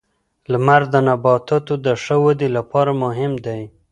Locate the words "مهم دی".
3.03-3.61